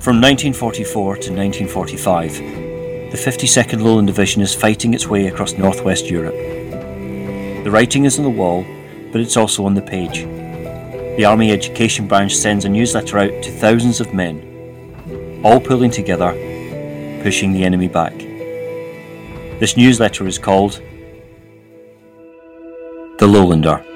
[0.00, 2.32] From 1944 to 1945,
[3.12, 6.34] the 52nd Lowland Division is fighting its way across northwest Europe.
[7.64, 8.64] The writing is on the wall,
[9.12, 10.24] but it's also on the page.
[11.18, 16.32] The Army Education Branch sends a newsletter out to thousands of men, all pulling together,
[17.22, 18.16] pushing the enemy back.
[19.60, 20.80] This newsletter is called
[23.18, 23.89] The Lowlander.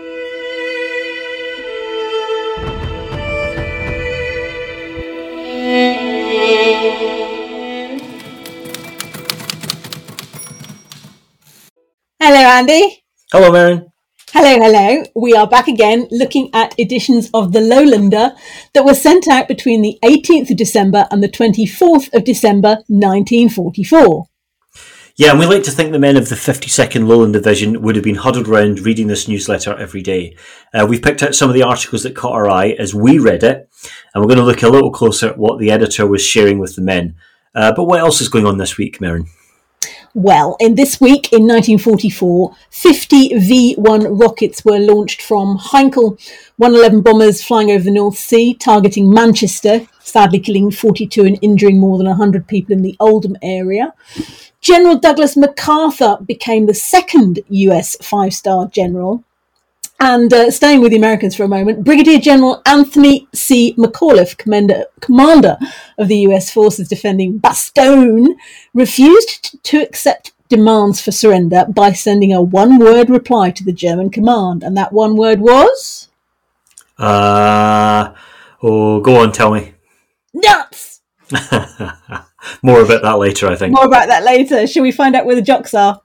[12.55, 13.03] Andy.
[13.33, 13.91] Hello, Merryn.
[14.31, 15.03] Hello, hello.
[15.17, 18.37] We are back again looking at editions of The Lowlander
[18.75, 24.27] that were sent out between the 18th of December and the 24th of December 1944.
[25.17, 28.05] Yeah, and we like to think the men of the 52nd Lowland Division would have
[28.05, 30.37] been huddled around reading this newsletter every day.
[30.73, 33.43] Uh, we've picked out some of the articles that caught our eye as we read
[33.43, 33.69] it,
[34.15, 36.77] and we're going to look a little closer at what the editor was sharing with
[36.77, 37.17] the men.
[37.53, 39.27] Uh, but what else is going on this week, Merryn?
[40.17, 46.21] Well, in this week in 1944, 50 V 1 rockets were launched from Heinkel
[46.57, 51.99] 111 bombers flying over the North Sea, targeting Manchester, sadly killing 42 and injuring more
[51.99, 53.93] than 100 people in the Oldham area.
[54.61, 59.25] General Douglas MacArthur became the second US five star general.
[60.01, 63.75] And uh, staying with the Americans for a moment, Brigadier General Anthony C.
[63.79, 65.57] McAuliffe, commander, commander
[65.99, 68.35] of the US forces defending Bastogne,
[68.75, 74.11] refused to accept demands for surrender by sending a one word reply to the German
[74.11, 74.63] command.
[74.63, 76.09] And that one word was?
[76.99, 78.15] Uh,
[78.63, 79.75] oh, go on, tell me.
[80.33, 81.01] Nuts!
[82.63, 83.75] More about that later, I think.
[83.75, 84.67] More about that later.
[84.67, 86.01] Shall we find out where the jocks are?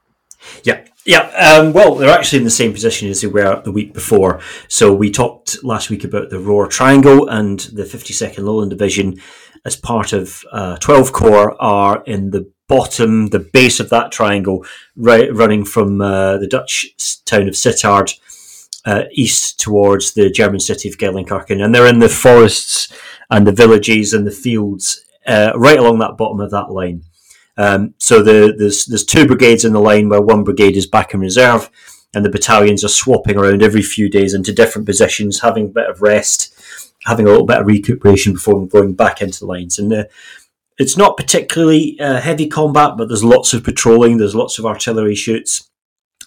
[0.63, 0.85] Yeah.
[1.05, 4.41] Yeah, um, well, they're actually in the same position as they were the week before.
[4.67, 9.19] So we talked last week about the Roer Triangle and the 52nd Lowland Division,
[9.65, 14.65] as part of uh, 12 Corps, are in the bottom, the base of that triangle,
[14.95, 16.85] right, running from uh, the Dutch
[17.25, 18.13] town of Sittard
[18.85, 22.93] uh, east towards the German city of Geilenkirchen, and they're in the forests
[23.29, 27.03] and the villages and the fields uh, right along that bottom of that line.
[27.59, 31.13] Um, so the, there's there's two brigades in the line where one brigade is back
[31.13, 31.69] in reserve,
[32.13, 35.89] and the battalions are swapping around every few days into different positions, having a bit
[35.89, 36.57] of rest,
[37.03, 39.77] having a little bit of recuperation before going back into the lines.
[39.77, 40.03] And uh,
[40.77, 45.15] it's not particularly uh, heavy combat, but there's lots of patrolling, there's lots of artillery
[45.15, 45.69] shoots,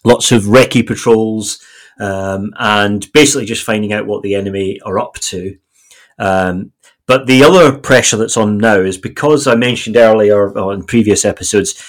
[0.04, 1.64] lots of recce patrols,
[1.98, 5.56] um, and basically just finding out what the enemy are up to.
[6.18, 6.72] Um,
[7.06, 11.82] but the other pressure that's on now is because I mentioned earlier on previous episodes,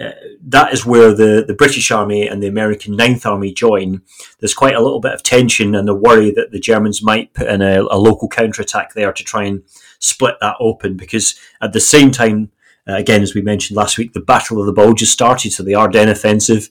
[0.00, 0.10] uh,
[0.42, 4.02] that is where the, the British Army and the American Ninth Army join.
[4.38, 7.48] There's quite a little bit of tension and the worry that the Germans might put
[7.48, 9.62] in a, a local counterattack there to try and
[9.98, 12.52] split that open because at the same time,
[12.88, 15.62] uh, again, as we mentioned last week, the Battle of the Bulge has started, so
[15.62, 16.70] the Ardennes offensive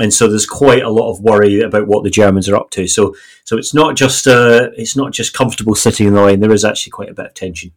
[0.00, 2.88] and so there's quite a lot of worry about what the Germans are up to.
[2.88, 6.40] So so it's not just uh, it's not just comfortable sitting in the line.
[6.40, 7.72] There is actually quite a bit of tension.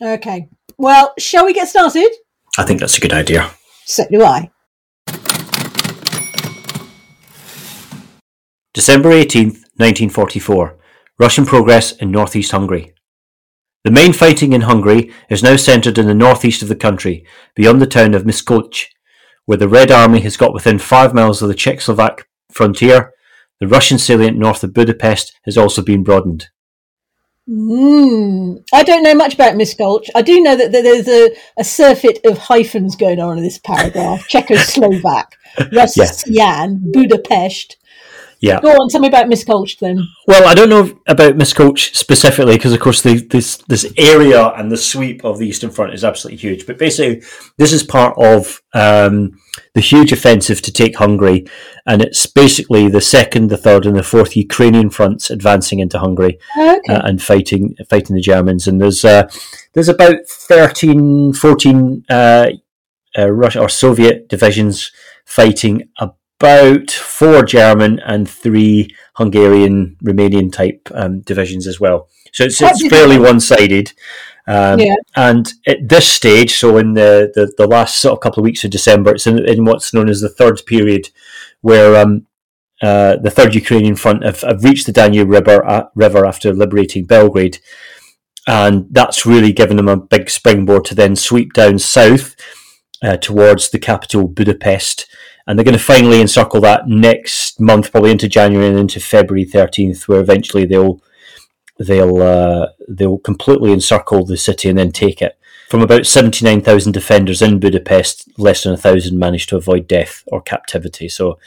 [0.00, 0.48] Okay.
[0.78, 2.10] Well, shall we get started?
[2.56, 3.50] I think that's a good idea.
[3.84, 4.50] So do I.
[8.72, 10.76] December 18th, 1944.
[11.18, 12.92] Russian progress in northeast Hungary.
[13.84, 17.80] The main fighting in Hungary is now centred in the northeast of the country, beyond
[17.80, 18.86] the town of Miskolc,
[19.46, 23.12] where the Red Army has got within five miles of the Czechoslovak frontier,
[23.60, 26.48] the Russian salient north of Budapest has also been broadened.
[27.48, 28.64] Mm.
[28.72, 30.08] I don't know much about Miskolc.
[30.16, 34.26] I do know that there's a, a surfeit of hyphens going on in this paragraph.
[34.28, 35.32] Czechoslovak,
[35.72, 37.76] Russian, Budapest,
[38.40, 38.60] yeah.
[38.60, 40.06] Go on, tell me about Miskolc then.
[40.26, 44.70] Well, I don't know about Miskolc specifically because, of course, the, this this area and
[44.70, 46.66] the sweep of the Eastern Front is absolutely huge.
[46.66, 47.22] But basically,
[47.56, 49.38] this is part of um,
[49.74, 51.46] the huge offensive to take Hungary,
[51.86, 56.38] and it's basically the second, the third, and the fourth Ukrainian fronts advancing into Hungary
[56.58, 56.80] okay.
[56.92, 58.66] uh, and fighting fighting the Germans.
[58.66, 59.30] And there's uh,
[59.72, 62.46] there's about 13, 14 uh,
[63.18, 64.92] uh Russia or Soviet divisions
[65.24, 72.08] fighting a about four German and three Hungarian, Romanian type um, divisions as well.
[72.32, 73.92] So it's, it's fairly one sided.
[74.46, 74.94] Um, yeah.
[75.16, 78.62] And at this stage, so in the, the, the, last sort of couple of weeks
[78.64, 81.08] of December, it's in, in what's known as the third period,
[81.62, 82.26] where um,
[82.82, 87.06] uh, the third Ukrainian front have, have reached the Danube River, uh, River after liberating
[87.06, 87.58] Belgrade.
[88.46, 92.36] And that's really given them a big springboard to then sweep down south
[93.02, 95.08] uh, towards the capital, Budapest
[95.46, 99.44] and they're going to finally encircle that next month, probably into January and into February
[99.44, 101.00] thirteenth, where eventually they'll
[101.78, 105.38] they'll uh, they'll completely encircle the city and then take it.
[105.68, 110.40] From about 79,000 defenders in Budapest, less than a thousand managed to avoid death or
[110.40, 111.08] captivity.
[111.08, 111.40] So,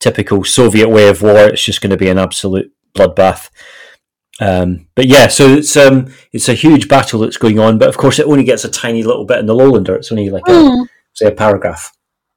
[0.00, 3.50] typical Soviet way of war, it's just going to be an absolute bloodbath.
[4.40, 7.96] Um, but yeah, so it's um, it's a huge battle that's going on, but of
[7.96, 9.96] course it only gets a tiny little bit in the lowlander.
[9.96, 10.86] It's only like a, Mm.
[11.14, 11.92] say a paragraph.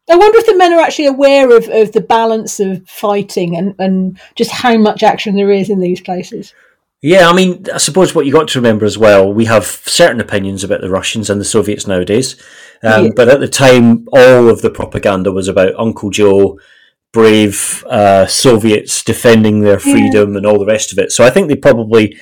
[0.09, 3.75] I wonder if the men are actually aware of, of the balance of fighting and,
[3.77, 6.53] and just how much action there is in these places.
[7.01, 10.19] Yeah, I mean, I suppose what you got to remember as well, we have certain
[10.19, 12.35] opinions about the Russians and the Soviets nowadays,
[12.83, 13.11] um, Yeah.
[13.15, 16.59] but at the time, all of the propaganda was about Uncle Joe,
[17.13, 19.91] brave uh, Soviets defending their Yeah.
[19.93, 21.11] freedom and all the rest of it.
[21.11, 22.17] So I think they probably,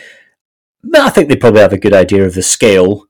[0.94, 3.06] I think they probably have a good idea of the scale.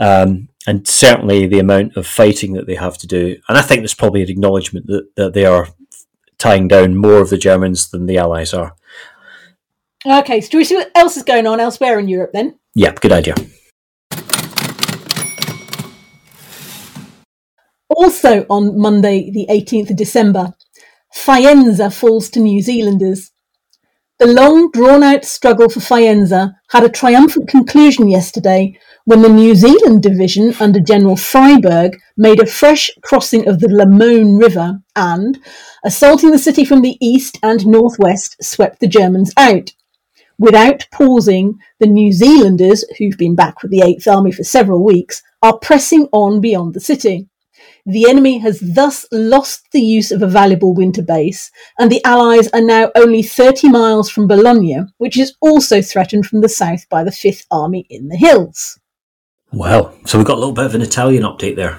[0.00, 3.36] Um, and certainly the amount of fighting that they have to do.
[3.48, 5.68] And I think there's probably an acknowledgement that, that they are
[6.38, 8.74] tying down more of the Germans than the Allies are.
[10.06, 12.58] Okay, so do we see what else is going on elsewhere in Europe then?
[12.74, 13.34] Yeah, good idea.
[17.88, 20.52] Also on Monday, the 18th of December,
[21.14, 23.30] Faenza falls to New Zealanders.
[24.18, 29.54] The long drawn out struggle for Faenza had a triumphant conclusion yesterday when the New
[29.54, 35.38] Zealand division under General Freyberg made a fresh crossing of the Lamone River and,
[35.84, 39.72] assaulting the city from the east and northwest, swept the Germans out.
[40.38, 45.22] Without pausing, the New Zealanders, who've been back with the Eighth Army for several weeks,
[45.42, 47.28] are pressing on beyond the city.
[47.84, 52.48] The enemy has thus lost the use of a valuable winter base, and the Allies
[52.54, 57.04] are now only 30 miles from Bologna, which is also threatened from the south by
[57.04, 58.80] the Fifth Army in the hills.
[59.54, 61.78] Well, so we've got a little bit of an Italian update there.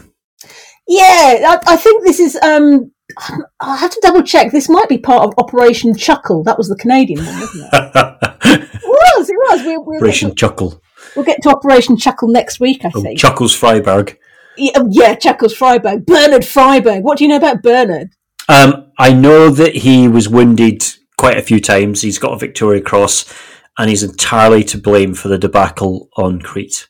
[0.87, 1.03] Yeah,
[1.47, 2.35] I, I think this is.
[2.37, 2.91] Um,
[3.61, 4.51] I have to double check.
[4.51, 6.43] This might be part of Operation Chuckle.
[6.43, 8.29] That was the Canadian one, wasn't it?
[8.85, 9.29] It was.
[9.29, 9.65] It was.
[9.65, 10.81] We'll, we'll, Operation to, Chuckle.
[11.15, 13.19] we'll get to Operation Chuckle next week, I Oh, think.
[13.19, 14.17] Chuckles Freyberg.
[14.57, 16.05] yeah, oh, yeah, Chuckles Freyberg.
[16.05, 17.01] Bernard Freyberg.
[17.01, 18.09] What do you know about Bernard?
[18.47, 20.85] Um, I know that he was wounded
[21.17, 22.01] quite a few times.
[22.01, 23.33] He's got a Victoria Cross,
[23.77, 26.87] and he's entirely to blame for the debacle on Crete.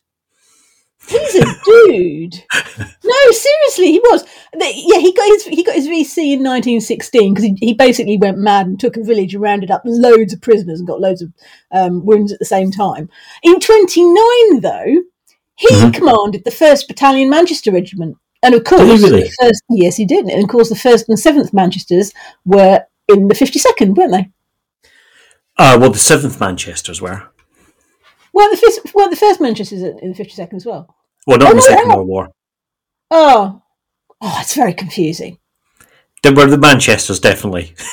[1.07, 2.43] He's a dude.
[3.03, 4.25] no, seriously, he was.
[4.55, 8.37] Yeah, he got his he got his VC in 1916 because he, he basically went
[8.37, 11.31] mad and took a village and rounded up loads of prisoners and got loads of
[11.71, 13.09] um, wounds at the same time.
[13.43, 15.03] In 29, though,
[15.57, 15.93] he Mhm.
[15.93, 19.29] commanded the First Battalion Manchester Regiment, and of course, really?
[19.41, 20.25] first yes, he did.
[20.25, 22.11] And of course, the First and Seventh Manchesters
[22.45, 24.31] were in the 52nd, weren't they?
[25.57, 27.23] Uh, well, the 7th Manchesters were.
[28.33, 30.93] Well, the first, well, the first Manchesters in the 52nd as well.
[31.25, 31.95] Well, not Oh, in the no, Second no.
[31.97, 32.29] World War.
[33.11, 33.61] Oh,
[34.21, 35.37] oh, it's very confusing.
[36.23, 37.75] They were the Manchesters, definitely.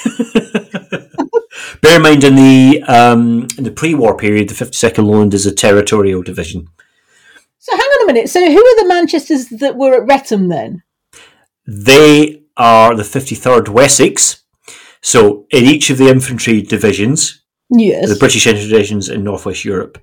[1.82, 5.52] Bear in mind, in the um, in the pre-war period, the 52nd Lowland is a
[5.54, 6.68] territorial division.
[7.58, 8.30] So hang on a minute.
[8.30, 10.82] So who are the Manchesters that were at Wretham then?
[11.66, 14.42] They are the 53rd Wessex.
[15.04, 18.08] So, in each of the infantry divisions, Yes.
[18.08, 19.98] the British infantry divisions in Northwest Europe,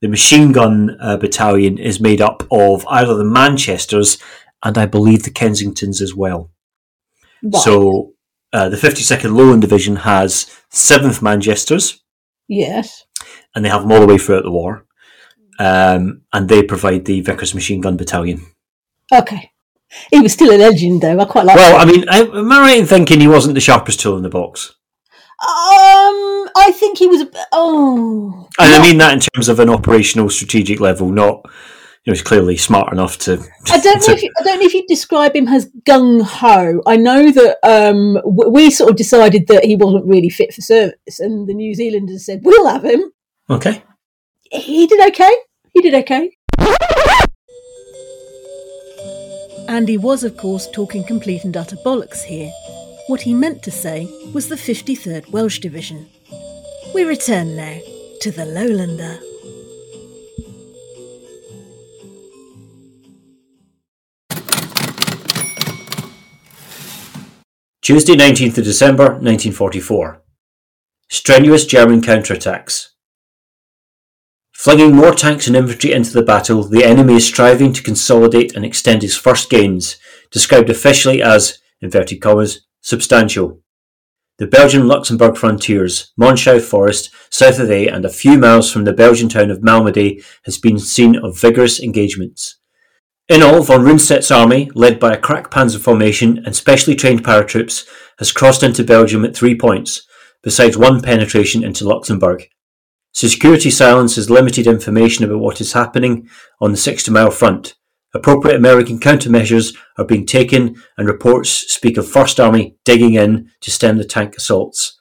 [0.00, 4.18] the machine gun uh, battalion is made up of either the Manchesters
[4.62, 6.50] and I believe the Kensingtons as well.
[7.42, 7.62] Right.
[7.62, 8.14] So,
[8.52, 12.02] uh, the 52nd Lowland Division has 7th Manchesters,
[12.48, 13.04] yes.
[13.54, 14.86] and they have them all the way throughout the war.
[15.58, 18.40] Um, and they provide the Vickers Machine Gun Battalion.
[19.12, 19.52] Okay.
[20.10, 21.18] He was still a legend, though.
[21.18, 21.56] I quite like.
[21.56, 21.86] Well, that.
[21.86, 24.30] I mean, I, am I right in thinking he wasn't the sharpest tool in the
[24.30, 24.74] box?
[25.42, 27.22] Um, I think he was.
[27.22, 31.40] a Oh, And I mean that in terms of an operational strategic level, not
[32.04, 33.32] you know, he's clearly smart enough to.
[33.70, 34.06] I don't know.
[34.06, 36.82] to- If you, I don't know if you describe him as gung ho.
[36.86, 38.18] I know that um,
[38.52, 42.24] we sort of decided that he wasn't really fit for service, and the New Zealanders
[42.26, 43.12] said we'll have him.
[43.48, 43.82] okay.
[44.52, 45.32] He did okay.
[45.72, 46.36] He did okay.
[49.68, 52.50] And he was, of course, talking complete and utter bollocks here.
[53.10, 56.08] What he meant to say was the 53rd Welsh Division.
[56.94, 57.80] We return now
[58.20, 59.18] to the Lowlander.
[67.82, 70.22] Tuesday, 19th of December, 1944.
[71.08, 72.90] Strenuous German counterattacks.
[74.52, 78.64] Flinging more tanks and infantry into the battle, the enemy is striving to consolidate and
[78.64, 79.96] extend his first gains,
[80.30, 83.60] described officially as, inverted commas, substantial.
[84.38, 88.92] The Belgian Luxembourg frontiers, Monschau Forest, south of A, and a few miles from the
[88.92, 92.56] Belgian town of Malmedy, has been scene of vigorous engagements.
[93.28, 97.86] In all, von Rundstedt's army, led by a crack panzer formation and specially trained paratroops,
[98.18, 100.06] has crossed into Belgium at three points,
[100.42, 102.48] besides one penetration into Luxembourg.
[103.12, 106.28] Security silence has limited information about what is happening
[106.60, 107.74] on the 60 mile front,
[108.12, 113.70] Appropriate American countermeasures are being taken, and reports speak of First Army digging in to
[113.70, 115.00] stem the tank assaults.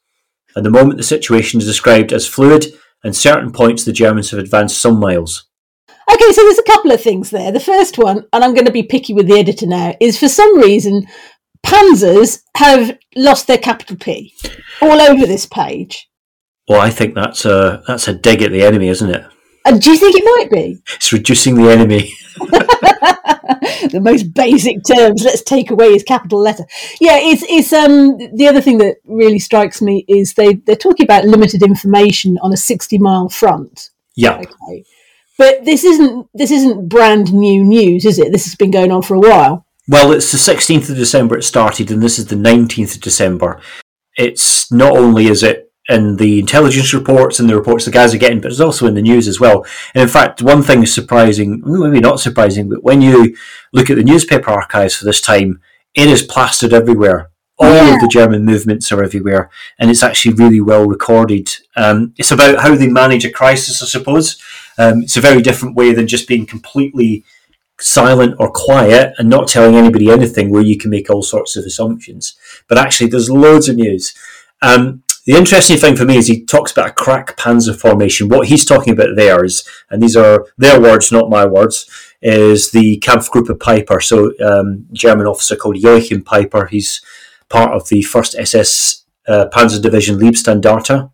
[0.55, 2.67] At the moment, the situation is described as fluid,
[3.03, 5.47] and certain points the Germans have advanced some miles.
[6.11, 7.51] Okay, so there's a couple of things there.
[7.51, 10.27] The first one, and I'm going to be picky with the editor now, is for
[10.27, 11.07] some reason
[11.65, 14.33] Panzers have lost their capital P
[14.81, 16.09] all over this page.
[16.67, 19.25] Well, I think that's a that's a dig at the enemy, isn't it?
[19.69, 20.81] And do you think it might be?
[20.95, 22.11] It's reducing the enemy.
[22.39, 25.23] the most basic terms.
[25.23, 26.65] Let's take away his capital letter.
[26.99, 31.05] Yeah, it's it's um the other thing that really strikes me is they they're talking
[31.05, 33.91] about limited information on a sixty mile front.
[34.15, 34.37] Yeah.
[34.39, 34.85] Okay.
[35.37, 38.31] But this isn't this isn't brand new news, is it?
[38.31, 39.67] This has been going on for a while.
[39.87, 43.59] Well, it's the 16th of December it started, and this is the 19th of December.
[44.17, 48.19] It's not only is it in the intelligence reports and the reports the guys are
[48.19, 49.65] getting, but it's also in the news as well.
[49.93, 53.35] And in fact, one thing is surprising, maybe not surprising, but when you
[53.73, 55.59] look at the newspaper archives for this time,
[55.95, 57.31] it is plastered everywhere.
[57.57, 57.95] All Yeah.
[57.95, 61.49] of the German movements are everywhere, and it's actually really well recorded.
[61.75, 64.37] Um, it's about how they manage a crisis, I suppose.
[64.77, 67.25] Um, it's a very different way than just being completely
[67.81, 71.65] silent or quiet and not telling anybody anything where you can make all sorts of
[71.65, 72.35] assumptions.
[72.67, 74.13] But actually, there's loads of news.
[74.61, 78.29] Um, the interesting thing for me is he talks about a crack panzer formation.
[78.29, 81.89] What he's talking about there is, and these are their words, not my words,
[82.21, 84.01] is the Kampfgruppe Peiper.
[84.03, 86.69] So, um, German officer called Joachim Peiper.
[86.69, 87.01] He's
[87.49, 91.11] part of the 1st SS uh, Panzer Division Leibstandarte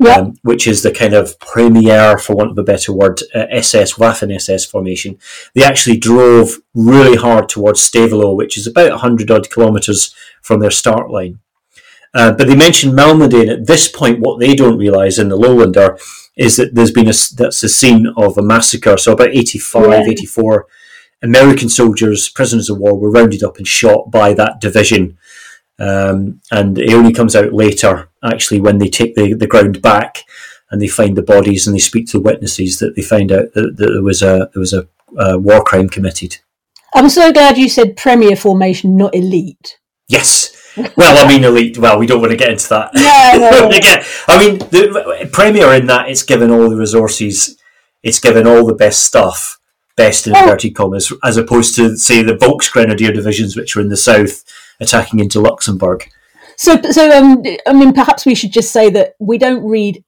[0.00, 3.94] um, which is the kind of premier, for want of a better word, uh, SS
[3.94, 5.18] Waffen SS formation.
[5.54, 10.70] They actually drove really hard towards Stavelot, which is about 100 odd kilometres from their
[10.70, 11.40] start line.
[12.14, 15.98] Uh, but they mentioned Malmedy, at this point, what they don't realise in the Lowlander
[16.36, 18.96] is that there's been a that's the scene of a massacre.
[18.96, 20.10] So about 85, Yeah.
[20.10, 20.66] 84
[21.22, 25.18] American soldiers, prisoners of war, were rounded up and shot by that division.
[25.78, 30.22] Um, and it only comes out later, actually, when they take the, the ground back
[30.70, 33.52] and they find the bodies and they speak to the witnesses that they find out
[33.54, 34.86] that, that there was a there was a,
[35.18, 36.38] uh war crime committed.
[36.94, 39.78] I'm so glad you said premier formation, not elite.
[40.08, 40.52] Yes.
[40.76, 41.78] Well, I mean, elite.
[41.78, 42.90] Well, we don't want to get into that.
[42.94, 43.68] No, no, no.
[43.76, 47.56] Again, I mean, the Premier in that it's given all the resources,
[48.02, 49.58] it's given all the best stuff,
[49.96, 50.40] best in Oh.
[50.42, 54.42] inverted commas, as opposed to say the Volksgrenadier divisions, which were in the south,
[54.80, 56.08] attacking into Luxembourg.
[56.56, 60.02] So, so um, I mean, perhaps we should just say that we don't read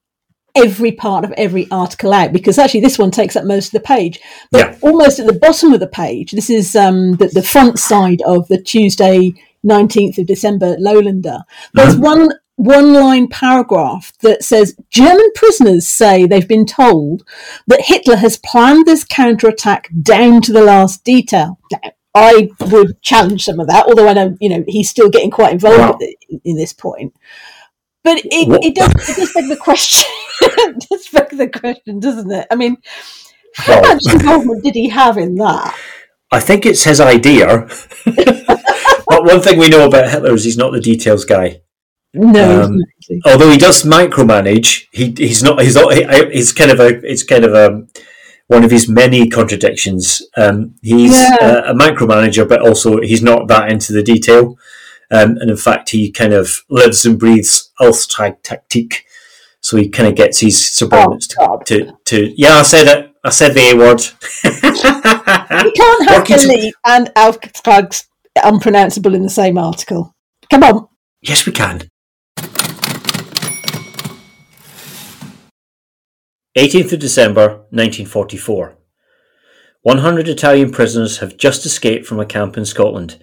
[0.54, 3.80] every part of every article out because actually this one takes up most of the
[3.80, 4.20] page.
[4.50, 4.78] But Yeah.
[4.80, 8.49] almost at the bottom of the page, this is um, the, the front side of
[8.49, 9.35] the Tuesday,
[9.66, 11.42] nineteenth of December Lowlander.
[11.75, 12.02] There's uh-huh.
[12.02, 17.23] one one line paragraph that says German prisoners say they've been told
[17.66, 21.58] that Hitler has planned this counterattack down to the last detail.
[21.70, 25.30] Now, I would challenge some of that, although I know you know he's still getting
[25.30, 26.38] quite involved Wow.
[26.44, 27.14] in this point.
[28.02, 30.11] But it, What- it does it does beg the question.
[30.40, 32.46] it does beg the question, doesn't it?
[32.50, 32.78] I mean,
[33.54, 35.76] how Well- much involvement did he have in that?
[36.32, 37.68] I think it's his idea.
[39.06, 41.60] but one thing we know about Hitler is he's not the details guy.
[42.14, 42.80] No, Um.
[43.26, 47.22] Although he does micromanage, he he's not he's not he- he's kind of a it's
[47.22, 47.86] kind of a
[48.48, 50.22] one of his many contradictions.
[50.36, 51.36] Um, he's Yeah.
[51.68, 54.56] a, a micromanager, but also he's not that into the detail.
[55.10, 58.94] Um, and in fact, he kind of lives and breathes Auftragstaktik.
[59.60, 63.10] So he kind of gets his subordinates Oh, to, to, to yeah, I said it.
[63.25, 64.00] I said the A word.
[64.44, 68.04] You can't have Working to- and Auftrags
[68.45, 70.14] unpronounceable in the same article.
[70.50, 70.88] Come on.
[71.21, 71.88] yes, we can.
[76.57, 78.78] 18th of December 1944.
[79.83, 83.19] 100 Italian prisoners have just escaped from a camp in Scotland.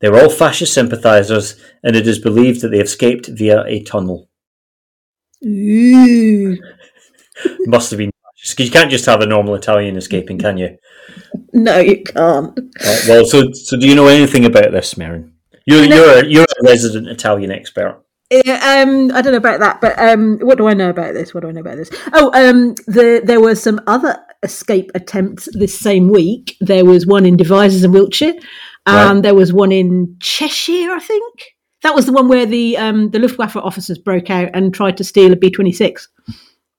[0.00, 4.28] They were all fascist sympathisers, and it is believed that they escaped via a tunnel.
[5.46, 6.58] Ooh.
[7.60, 10.76] Must have been fascist, you can't just have a normal Italian escaping, can you?
[11.54, 12.58] No, you can't.
[13.08, 15.32] Well, so so do you know anything about this, Merryn?
[15.66, 15.96] You're No.
[15.96, 18.02] you're a, you're a resident Italian expert.
[18.32, 21.34] Um, I don't know about that, but um, what do I know about this?
[21.34, 21.90] What do I know about this?
[22.14, 26.56] Oh, um, the, there were some other escape attempts this same week.
[26.60, 28.32] There was one in Devizes in Wiltshire,
[28.86, 29.22] and Right.
[29.22, 31.52] there was one in Cheshire, I think.
[31.82, 35.04] That was the one where the um, the Luftwaffe officers broke out and tried to
[35.04, 36.08] steal a B twenty six.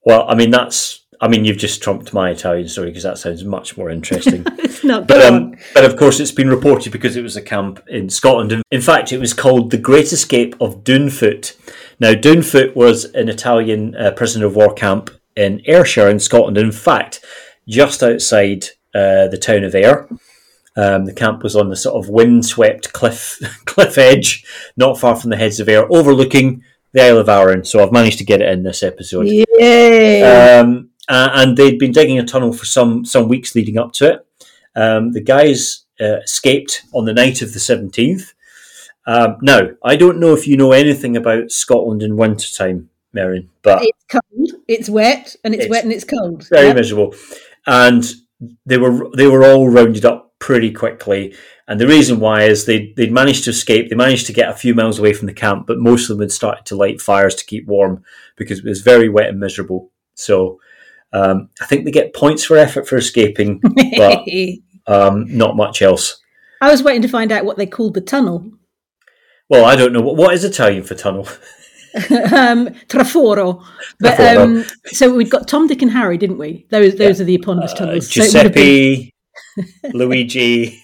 [0.05, 3.43] Well, I mean that's I mean you've just trumped my Italian story because that sounds
[3.43, 4.45] much more interesting.
[4.63, 7.81] It's not But um, but of course, it's been reported because it was a camp
[7.87, 8.51] in Scotland.
[8.51, 11.55] And in fact, it was called the Great Escape of Doonfoot.
[11.99, 16.57] Now, Doonfoot was an Italian uh, prisoner of war camp in Ayrshire in Scotland.
[16.57, 17.23] In fact,
[17.67, 20.07] just outside uh, the town of Ayr.
[20.75, 25.29] Um, the camp was on the sort of windswept cliff cliff edge, not far from
[25.29, 27.63] the Heads of Ayr, overlooking the Isle of Arran.
[27.63, 29.27] So I've managed to get it in this episode.
[29.27, 30.61] Yeah.
[30.63, 34.13] Um, uh, and they'd been digging a tunnel for some some weeks leading up to
[34.13, 34.27] it.
[34.75, 38.33] Um, the guys uh, escaped on the night of the seventeenth.
[39.05, 43.81] Um, now, I don't know if you know anything about Scotland in wintertime, Merryn, but
[43.83, 46.47] it's cold, it's wet, and it's, It's wet and it's cold.
[46.49, 47.13] very miserable.
[47.67, 48.05] And
[48.65, 51.35] they were they were all rounded up pretty quickly.
[51.67, 53.89] And the reason why is they they'd managed to escape.
[53.89, 56.21] They managed to get a few miles away from the camp, but most of them
[56.23, 58.03] had started to light fires to keep warm
[58.35, 59.91] because it was very wet and miserable.
[60.15, 60.59] So
[61.13, 63.61] um, I think they get points for effort for escaping,
[63.97, 64.23] but
[64.87, 66.19] um, not much else.
[66.61, 68.51] I was waiting to find out what they called the tunnel.
[69.49, 71.27] Well, I don't know what what is Italian for tunnel.
[71.95, 73.63] um, Traforo.
[73.99, 76.65] But um, so we've got Tom, Dick, and Harry, didn't we?
[76.71, 78.11] Those those are the eponymous Uh, tunnels.
[78.11, 79.11] So it would have been-
[79.55, 80.79] Giuseppe, Luigi.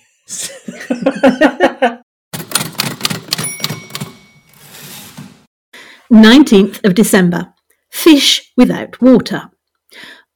[6.12, 7.54] 19th of December.
[7.90, 9.50] Fish without water.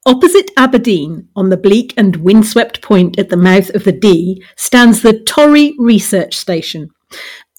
[0.05, 5.01] Opposite Aberdeen, on the bleak and windswept point at the mouth of the Dee, stands
[5.01, 6.89] the Torry Research Station.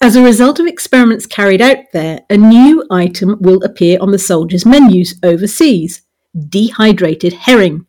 [0.01, 4.19] As a result of experiments carried out there, a new item will appear on the
[4.19, 6.03] soldiers' menus overseas
[6.49, 7.87] dehydrated herring.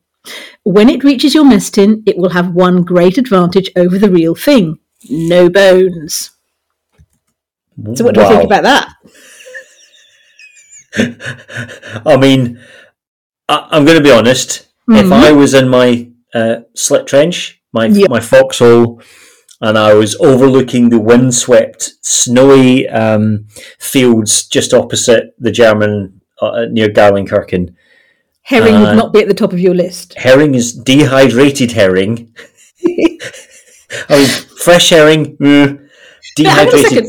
[0.63, 4.35] When it reaches your mess tin, it will have one great advantage over the real
[4.35, 4.79] thing
[5.11, 6.31] no bones.
[7.95, 8.89] So, what do you think about that?
[12.07, 12.59] I mean,
[13.49, 14.67] I, I'm going to be honest.
[14.89, 15.13] If Mhm.
[15.13, 18.07] I was in my uh, slit trench, my Yeah.
[18.09, 19.01] my foxhole,
[19.61, 23.47] and I was overlooking the windswept, snowy um,
[23.79, 27.75] fields just opposite the German uh, near Geilenkirchen,
[28.43, 30.15] Herring Uh, would not be at the top of your list.
[30.17, 32.35] herring is dehydrated herring.
[32.85, 33.19] I
[34.19, 34.29] mean,
[34.65, 35.89] fresh herring, mm,
[36.37, 37.07] dehydrated.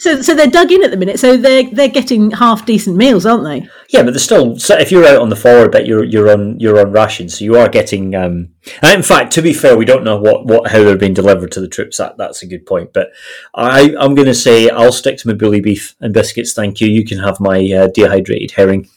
[0.00, 1.20] So, so they're dug in at the minute.
[1.20, 3.68] So they're they're getting half decent meals, aren't they?
[3.90, 6.58] Yeah, but there's still so if you're out on the forward bit, you're you're on
[6.58, 8.14] you're on rations, so you are getting.
[8.14, 8.48] Um,
[8.80, 11.52] and in fact, to be fair, we don't know what, what how they're being delivered
[11.52, 11.98] to the troops.
[11.98, 12.94] That that's a good point.
[12.94, 13.10] But
[13.54, 16.54] I I'm going to say I'll stick to my bully beef and biscuits.
[16.54, 16.88] Thank you.
[16.88, 18.88] You can have my uh, dehydrated herring.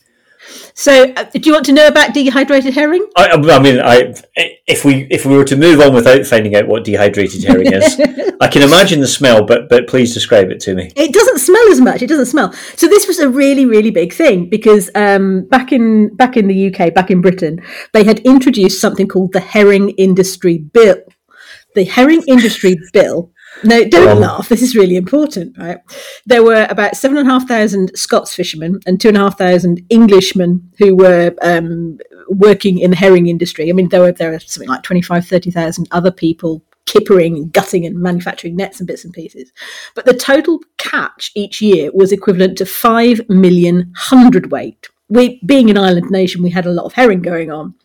[0.74, 3.06] So, uh, do you want to know about dehydrated herring?
[3.16, 4.14] I, I mean, I
[4.68, 8.00] if we if we were to move on without finding out what dehydrated herring is,
[8.42, 10.92] I can imagine the smell, but but please describe it to me.
[10.96, 12.02] It doesn't smell as much.
[12.02, 12.54] It doesn't smell.
[12.76, 16.74] So this was a really, really big thing because um, back in back in the
[16.74, 17.62] UK, back in Britain,
[17.94, 20.98] they had introduced something called the Herring Industry Bill.
[21.76, 23.32] The Herring Industry Bill.
[23.64, 24.50] No, don't Um, laugh.
[24.50, 25.80] This is really important, right?
[26.26, 29.38] There were about seven and a half thousand Scots fishermen and two and a half
[29.38, 31.98] thousand Englishmen who were um,
[32.28, 33.70] working in the herring industry.
[33.70, 37.86] I mean, there were there were something like 25, 30,000 other people kippering and gutting
[37.86, 39.52] and manufacturing nets and bits and pieces.
[39.96, 44.90] But the total catch each year was equivalent to 5 million hundredweight.
[45.10, 47.76] We, being an island nation, we had a lot of herring going on.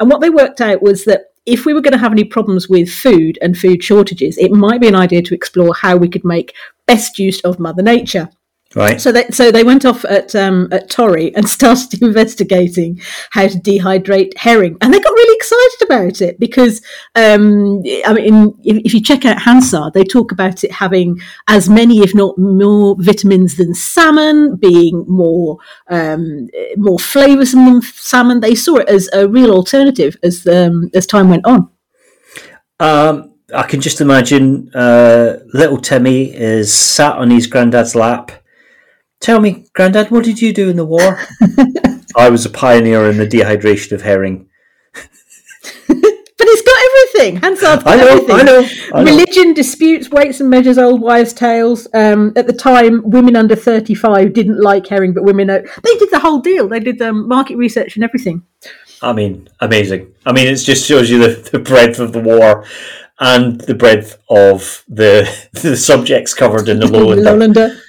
[0.00, 2.68] And what they worked out was that if we were going to have any problems
[2.68, 6.24] with food and food shortages, it might be an idea to explore how we could
[6.24, 6.54] make
[6.86, 8.28] best use of Mother Nature.
[8.76, 9.00] Right.
[9.00, 13.58] So they so they went off at um, at Torry and started investigating how to
[13.58, 16.82] dehydrate herring, and they got really excited about it because
[17.14, 21.70] um, I mean, if, if you check out Hansard, they talk about it having as
[21.70, 25.56] many, if not more, vitamins than salmon, being more
[25.88, 28.40] um, more flavoursome than salmon.
[28.40, 31.70] They saw it as a real alternative as um, as time went on.
[32.78, 38.32] Um, I can just imagine uh, little Timmy is sat on his granddad's lap.
[39.26, 41.18] Tell me, granddad, what did you do in the war?
[42.16, 44.48] I was a pioneer in the dehydration of herring.
[46.38, 47.40] But it's got everything.
[47.40, 48.36] Hansard's got I know, everything.
[48.36, 49.10] I know, I know.
[49.10, 51.88] Religion, disputes, weights and measures, old wives' tales.
[51.92, 56.10] Um, at the time, women under 35 didn't like herring, but women, o- they did
[56.10, 56.68] the whole deal.
[56.68, 58.44] They did um, market research and everything.
[59.02, 60.14] I mean, amazing.
[60.26, 62.64] I mean, it just shows you the, the breadth of the war
[63.18, 65.26] and the breadth of the
[65.62, 67.22] the subjects covered in the lowland.
[67.22, 67.80] Lowlander.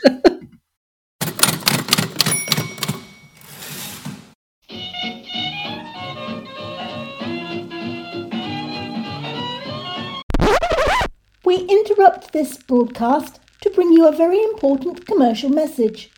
[12.67, 16.11] Broadcast to bring you a very important commercial message.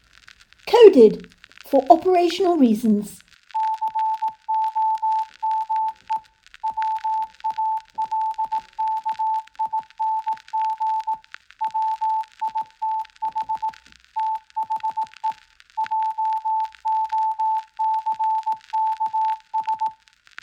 [0.68, 1.28] Coded
[1.68, 3.20] for operational reasons.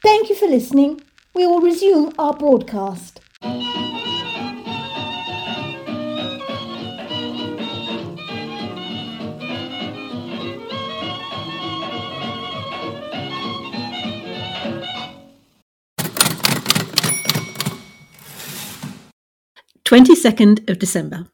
[0.03, 1.01] Thank you for listening.
[1.35, 3.21] We will resume our broadcast.
[19.87, 21.27] 22nd of December.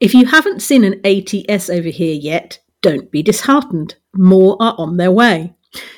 [0.00, 3.96] If you haven't seen an ATS over here yet, don't be disheartened.
[4.14, 5.54] More are on their way.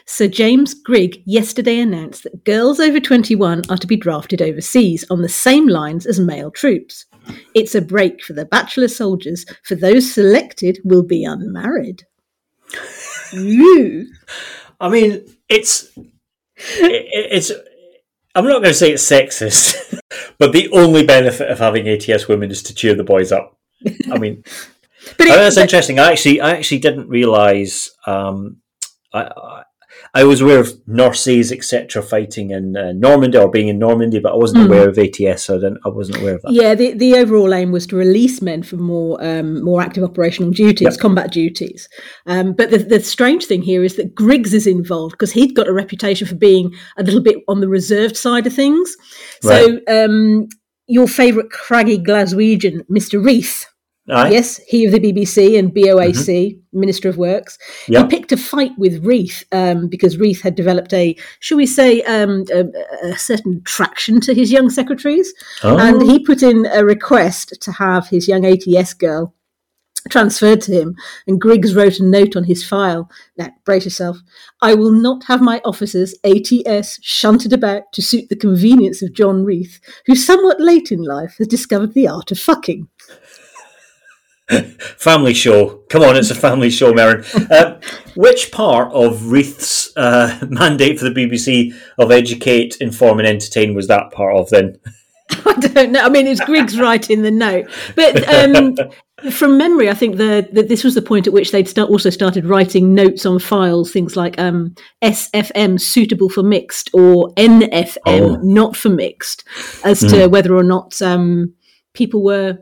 [0.06, 5.22] Sir James Grigg yesterday announced that girls over 21 are to be drafted overseas on
[5.22, 7.06] the same lines as male troops.
[7.54, 12.04] It's a break for the bachelor soldiers, for those selected will be unmarried.
[13.34, 14.06] Ooh.
[14.80, 17.50] I mean, it's it, it's.
[18.34, 20.00] I'm not going to say it's sexist,
[20.38, 23.58] but the only benefit of having ATS women is to cheer the boys up.
[24.10, 24.42] I mean,
[25.18, 25.98] But it- that's but- interesting.
[25.98, 27.90] I actually, I actually didn't realise.
[28.06, 28.58] Um,
[29.12, 29.62] I,
[30.14, 34.32] I, was aware of Norseys, etc., fighting in uh, Normandy or being in Normandy, but
[34.32, 34.70] I wasn't Hmm.
[34.72, 35.44] aware of ATS.
[35.44, 35.78] So I didn't.
[35.84, 36.52] I wasn't aware of that.
[36.52, 40.50] Yeah, the, the overall aim was to release men from more um, more active operational
[40.50, 40.98] duties, Yep.
[40.98, 41.88] combat duties.
[42.26, 45.68] Um, but the, the strange thing here is that Griggs is involved because he'd got
[45.68, 48.94] a reputation for being a little bit on the reserved side of things.
[49.40, 50.48] So um,
[50.86, 53.24] your favourite craggy Glaswegian, Mr.
[53.24, 53.64] Reith,
[54.06, 58.10] Yes, he of the BBC and BOAC, Minister of Works, Yep.
[58.10, 62.02] he picked a fight with Reith um, because Reith had developed a, shall we say,
[62.02, 62.64] um, a,
[63.04, 65.32] a certain traction to his young secretaries.
[65.62, 65.78] Oh.
[65.78, 69.34] And he put in a request to have his young ATS girl
[70.10, 70.96] transferred to him.
[71.26, 73.08] And Griggs wrote a note on his file.
[73.36, 74.18] Now, brace yourself.
[74.60, 79.44] I will not have my officers, ATS, shunted about to suit the convenience of John
[79.44, 82.88] Reith, who somewhat late in life has discovered the art of fucking.
[84.98, 85.82] Family show.
[85.88, 87.50] Come on, it's a family show, Merryn.
[87.50, 87.80] Uh,
[88.14, 93.88] which part of Reith's uh, mandate for the BBC of educate, inform, and entertain was
[93.88, 94.76] that part of then?
[95.46, 96.00] I don't know.
[96.00, 98.76] I mean, it's Griggs writing the note, but um,
[99.30, 102.10] from memory, I think the, the this was the point at which they'd start, also
[102.10, 108.36] started writing notes on files, things like um, SFM suitable for mixed or NFM Oh.
[108.42, 109.44] not for mixed,
[109.84, 111.54] as to whether or not um,
[111.94, 112.58] people were,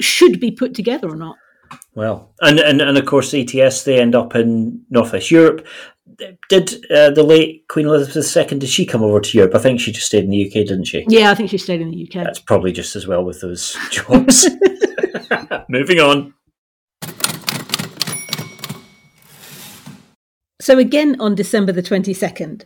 [0.00, 1.36] should be put together or not.
[1.94, 5.66] Well, and, and and of course, ATS they end up in Northwest Europe.
[6.48, 9.54] Did uh, the late Queen Elizabeth II did she come over to Europe?
[9.54, 11.04] I think she just stayed in the UK, didn't she?
[11.08, 12.24] Yeah, I think she stayed in the UK.
[12.24, 14.48] That's probably just as well with those jobs.
[15.68, 16.34] Moving on.
[20.60, 22.64] So again on December the 22nd,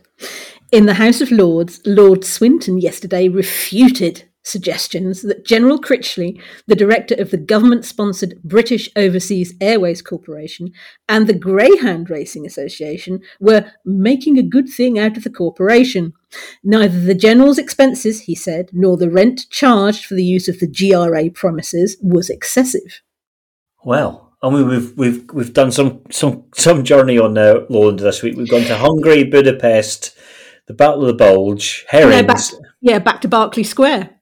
[0.71, 7.15] in the House of Lords, Lord Swinton yesterday refuted suggestions that General Critchley, the director
[7.15, 10.71] of the government sponsored British Overseas Airways Corporation,
[11.09, 16.13] and the Greyhound Racing Association were making a good thing out of the corporation.
[16.63, 20.67] Neither the General's expenses, he said, nor the rent charged for the use of the
[20.67, 23.01] GRA premises was excessive.
[23.83, 28.21] Well, I mean, we've we've we've done some some some journey on uh, Lowland this
[28.21, 28.37] week.
[28.37, 30.15] We've gone to Hungary, Budapest,
[30.67, 34.16] the Battle of the Bulge, Yeah, herrings, back, yeah, back to Berkeley Square.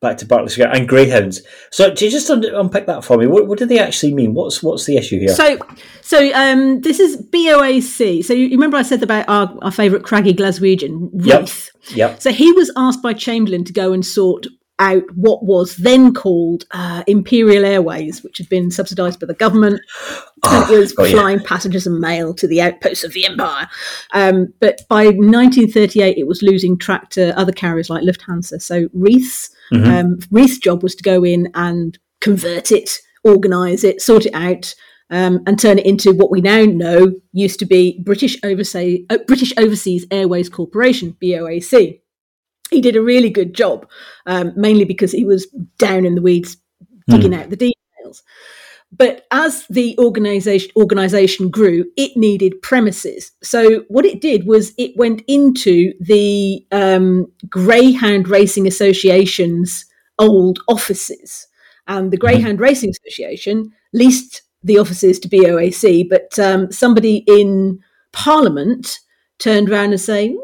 [0.00, 1.42] Back to Barclay Square, and greyhounds.
[1.70, 3.26] So, do you just un- unpick that for me?
[3.26, 4.34] What, what do they actually mean?
[4.34, 5.28] What's what's the issue here?
[5.28, 5.58] So,
[6.02, 8.24] so um, this is BOAC.
[8.24, 11.48] So you, you remember I said about our, our favourite craggy Glaswegian, Yep.
[11.94, 12.20] Yep.
[12.20, 14.46] So he was asked by Chamberlain to go and sort
[14.80, 19.80] out what was then called uh, Imperial Airways, which had been subsidised by the government.
[20.44, 21.10] it was you.
[21.10, 23.68] flying passengers and mail to the outposts of the Empire.
[24.12, 28.60] Um, but by 1938, it was losing track to other carriers like Lufthansa.
[28.60, 34.26] So Reith's, um, Reith's job was to go in and convert it, organise it, sort
[34.26, 34.74] it out.
[35.12, 39.18] Um, and turn it into what we now know used to be British Overseas, uh,
[39.26, 42.00] British Overseas Airways Corporation (BOAC).
[42.70, 43.88] He did a really good job,
[44.26, 45.46] um, mainly because he was
[45.78, 46.56] down in the weeds,
[47.08, 48.22] digging out the details.
[48.92, 53.30] But as the organization organization grew, it needed premises.
[53.42, 59.84] So what it did was it went into the um, Greyhound Racing Association's
[60.18, 61.46] old offices,
[61.86, 66.08] and the Greyhound Racing Association leased the offices to BOAC.
[66.08, 67.78] But um, somebody in
[68.12, 68.98] Parliament
[69.38, 70.40] turned around and saying,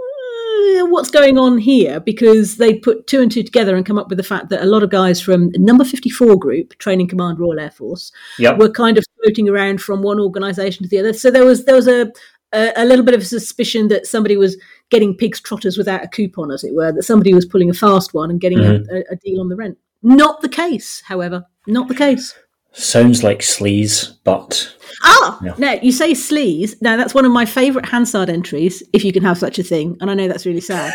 [0.67, 4.09] "Mm, "What's going on here?" Because they put two and two together and come up
[4.09, 7.39] with the fact that a lot of guys from Number Fifty Four Group, Training Command
[7.39, 8.59] Royal Air Force, Yep.
[8.59, 11.13] were kind of floating around from one organisation to the other.
[11.13, 12.13] So there was there was a,
[12.53, 14.57] a a little bit of a suspicion that somebody was
[14.91, 16.93] getting pigs trotters without a coupon, as it were.
[16.93, 19.57] That somebody was pulling a fast one and getting a, a, a deal on the
[19.57, 19.79] rent.
[20.03, 21.45] Not the case, however.
[21.67, 22.35] Not the case.
[22.79, 25.55] Sounds like sleaze, but Ah, Yeah.
[25.59, 26.75] now you say sleaze.
[26.83, 29.97] Now that's one of my favourite Hansard entries, if you can have such a thing.
[30.01, 30.93] And I know that's really sad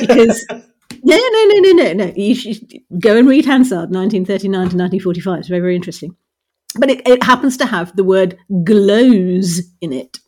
[0.00, 2.12] because no, no, no, no, no, no.
[2.16, 5.38] You should go and read Hansard, 1939 to 1945.
[5.38, 6.14] It's very, very interesting.
[6.78, 10.18] But it, it happens to have the word glows in it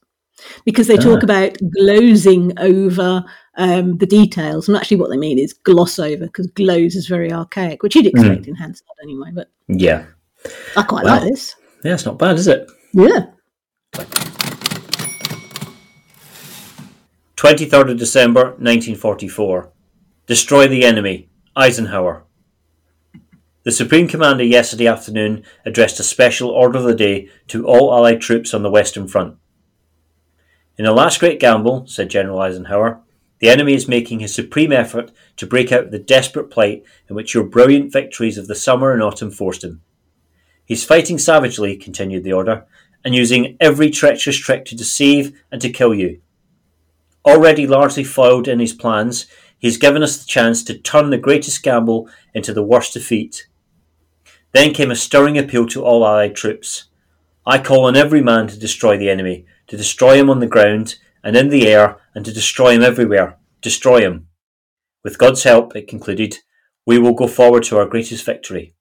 [0.66, 3.24] because they talk about glozing over
[3.56, 4.68] um, the details.
[4.68, 8.06] And actually, what they mean is gloss over because glows is very archaic, which you'd
[8.06, 9.30] expect in Hansard anyway.
[9.34, 10.04] But Yeah.
[10.76, 11.20] I quite Well.
[11.20, 11.54] like this.
[11.82, 12.70] Yeah, it's not bad, is it?
[12.92, 13.26] Yeah.
[17.36, 19.70] 23rd of December 1944.
[20.26, 21.28] Destroy the enemy.
[21.56, 22.24] Eisenhower.
[23.64, 28.20] The Supreme Commander yesterday afternoon addressed a special order of the day to all Allied
[28.20, 29.36] troops on the Western Front.
[30.76, 33.00] In a last great gamble, said General Eisenhower,
[33.38, 37.14] the enemy is making his supreme effort to break out of the desperate plight in
[37.14, 39.82] which your brilliant victories of the summer and autumn forced him.
[40.64, 42.64] He's fighting savagely, continued the order,
[43.04, 46.20] and using every treacherous trick to deceive and to kill you.
[47.24, 49.26] Already largely foiled in his plans,
[49.58, 53.46] he has given us the chance to turn the greatest gamble into the worst defeat.
[54.52, 56.84] Then came a stirring appeal to all Allied troops.
[57.46, 60.96] I call on every man to destroy the enemy, to destroy him on the ground
[61.22, 63.38] and in the air, and to destroy him everywhere.
[63.62, 64.28] Destroy him.
[65.02, 66.38] With God's help, it concluded,
[66.86, 68.74] we will go forward to our greatest victory.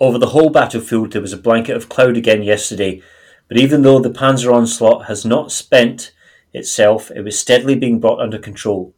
[0.00, 3.02] Over the whole battlefield there was a blanket of cloud again yesterday,
[3.48, 6.12] but even though the Panzer onslaught has not spent
[6.52, 8.94] itself, it was steadily being brought under control.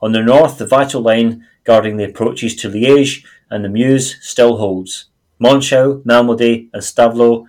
[0.00, 4.56] On the north, the vital line guarding the approaches to Liège and the Meuse still
[4.56, 5.10] holds.
[5.38, 7.44] Monschau, Malmedy, and Stavelot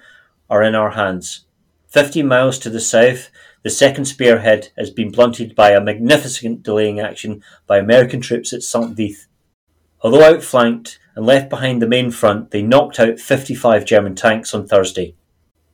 [0.49, 1.45] are in our hands.
[1.87, 3.29] Fifty miles to the south,
[3.63, 8.61] the second spearhead has been blunted by a magnificent delaying action by American troops at
[8.61, 9.27] Saint Vith.
[10.01, 14.67] Although outflanked and left behind the main front, they knocked out 55 German tanks on
[14.67, 15.15] Thursday.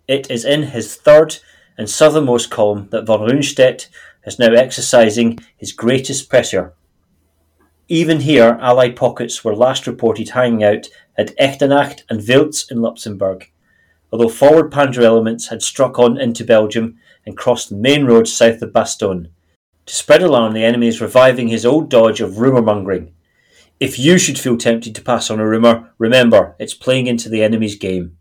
[0.08, 1.38] It is in his third
[1.78, 3.88] and southernmost column that von Rundstedt
[4.26, 6.74] is now exercising his greatest pressure.
[7.88, 13.50] Even here, Allied pockets were last reported hanging out at Echternach and Wiltz in Luxembourg,
[14.12, 18.62] although forward Panzer elements had struck on into Belgium and crossed the main road south
[18.62, 19.30] of Bastogne.
[19.86, 23.14] To spread alarm, the enemy is reviving his old dodge of rumour mongering.
[23.80, 27.44] If you should feel tempted to pass on a rumour, remember it's playing into the
[27.44, 28.18] enemy's game.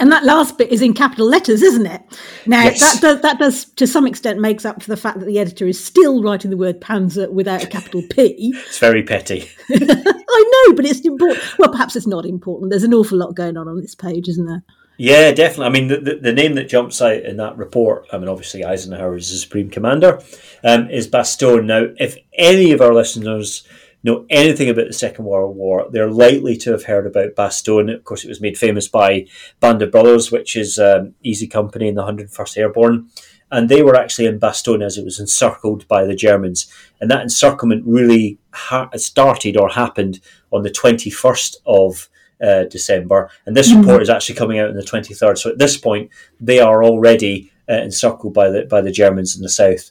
[0.00, 2.00] And that last bit is in capital letters, isn't it?
[2.46, 2.78] Now Yes.
[2.80, 5.66] that does that does to some extent makes up for the fact that the editor
[5.66, 8.54] is still writing the word Panzer without a capital P.
[8.66, 9.48] It's very petty.
[9.70, 11.42] I know, but it's important.
[11.58, 12.70] Well, perhaps it's not important.
[12.70, 14.62] There's an awful lot going on on this page, isn't there?
[14.98, 15.66] Yeah, definitely.
[15.66, 18.64] I mean, the, the, the name that jumps out in that report, I mean, obviously
[18.64, 20.20] Eisenhower is the Supreme Commander,
[20.64, 21.66] um, is Bastogne.
[21.66, 23.62] Now, if any of our listeners
[24.02, 27.94] know anything about the Second World War, they're likely to have heard about Bastogne.
[27.94, 29.26] Of course, it was made famous by
[29.60, 33.08] Band of Brothers, which is um, Easy Company in the 101st Airborne.
[33.50, 36.70] And they were actually in Bastogne as it was encircled by the Germans.
[37.00, 40.20] And that encirclement really ha- started or happened
[40.52, 42.08] on the 21st of
[42.42, 45.38] uh, December, and this report is actually coming out on the twenty third.
[45.38, 49.42] So at this point, they are already uh, encircled by the by the Germans in
[49.42, 49.90] the south.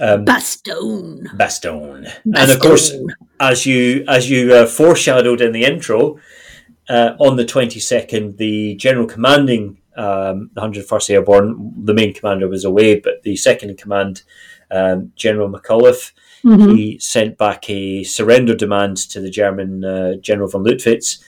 [0.00, 1.26] Um, Bastogne.
[1.36, 2.92] Bastogne, and of course,
[3.40, 6.18] as you as you uh, foreshadowed in the intro,
[6.88, 12.14] uh, on the twenty second, the general commanding um, the hundred first Airborne, the main
[12.14, 14.22] commander was away, but the second in command,
[14.70, 16.12] um, General McAuliffe,
[16.44, 16.76] Mhm.
[16.76, 21.18] he sent back a surrender demand to the German uh, General von Lüttwitz,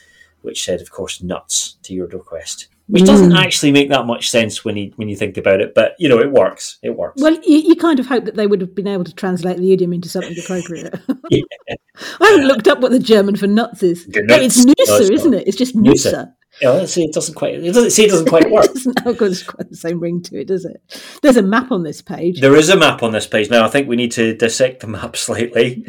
[0.43, 2.69] which said, of course, nuts to your request.
[2.91, 3.39] Which doesn't mm.
[3.39, 6.19] actually make that much sense when you when you think about it, but you know
[6.19, 6.79] it works.
[6.83, 7.23] It works.
[7.23, 9.73] Well, you, you kind of hope that they would have been able to translate the
[9.73, 10.99] idiom into something appropriate.
[11.31, 11.77] Yeah.
[12.21, 14.09] I haven't looked up what the German for nuts is.
[14.09, 14.89] No, it's nuts.
[14.89, 15.47] No, isn't it?
[15.47, 15.77] It's just.
[15.77, 16.33] Noosa.
[16.61, 17.55] Yeah, see, it doesn't quite.
[17.55, 18.05] It doesn't see.
[18.05, 18.65] It doesn't quite work.
[18.65, 20.83] It doesn't oh, have got quite the same ring to it, does it?
[21.23, 22.41] There's a map on this page.
[22.41, 23.65] There is a map on this page now.
[23.65, 25.87] I think we need to dissect the map slightly.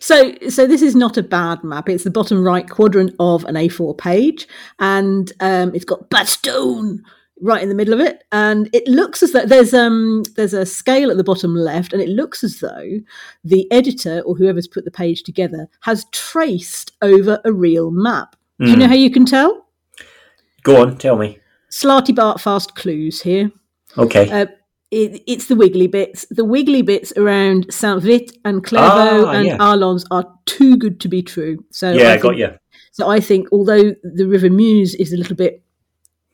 [0.00, 1.88] So, so this is not a bad map.
[1.88, 6.98] It's the bottom right quadrant of an A4 page, and um, it's got Bastogne
[7.42, 8.24] right in the middle of it.
[8.32, 12.00] And it looks as though there's um there's a scale at the bottom left, and
[12.02, 12.98] it looks as though
[13.44, 18.36] the editor or whoever's put the page together has traced over a real map.
[18.58, 18.80] Do you Hmm.
[18.80, 19.66] know how you can tell?
[20.62, 21.38] Go on, tell me.
[21.70, 23.50] Slartibartfast clues here.
[23.96, 24.30] Okay.
[24.30, 24.46] Uh,
[24.90, 26.26] it, it's the wiggly bits.
[26.30, 29.58] The wiggly bits around Saint Vith and Clairvaux Ah, and yeah.
[29.58, 31.64] Arlons are too good to be true.
[31.70, 32.48] So yeah, I I got think- you.
[32.92, 35.62] So I think although the River Meuse is a little bit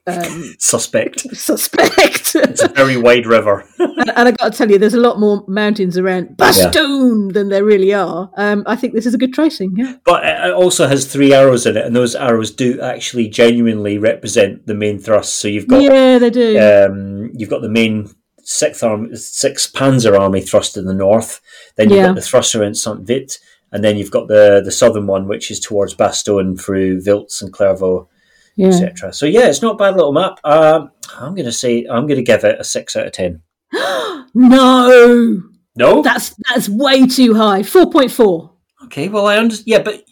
[0.08, 1.20] um, Suspect.
[1.36, 3.68] suspect, It's a very wide river.
[3.78, 7.48] and, and I got to tell you, there's a lot more mountains around Bastogne than
[7.48, 8.30] there really are.
[8.36, 9.74] Um, I think this is a good tracing.
[9.76, 9.96] Yeah.
[10.04, 14.66] But it also has three arrows in it, and those arrows do actually genuinely represent
[14.66, 15.34] the main thrust.
[15.34, 16.58] So you've got Yeah, they do.
[16.58, 18.08] um, you've got the main
[18.48, 21.40] sixth arm, sixth Panzer Army thrust in the north.
[21.76, 22.06] Then you've Yeah.
[22.06, 23.38] got the thruster in Saint Vith,
[23.72, 27.52] and then you've got the the southern one, which is towards Bastogne through Wiltz and
[27.52, 28.08] Clairvaux,
[28.56, 28.68] yeah.
[28.68, 29.12] etc.
[29.12, 30.38] So yeah, it's not a bad little map.
[30.44, 33.42] Um, I'm going to say I'm going to give it a six out of ten.
[34.34, 35.42] No,
[35.76, 36.02] No.
[36.02, 37.62] That's that's way too high.
[37.62, 38.52] Four point four.
[38.84, 39.08] okay.
[39.08, 39.66] Well, I understand.
[39.68, 40.04] Yeah, but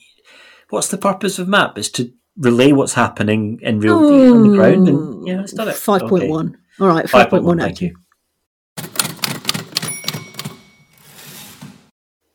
[0.70, 1.76] what's the purpose of map?
[1.78, 4.88] Is to relay what's happening in real view on the ground.
[4.88, 5.74] And yeah, it's done it.
[5.76, 6.30] Five point Okay.
[6.30, 6.56] one.
[6.80, 7.58] All right, Five five point one.
[7.58, 7.94] Thank you.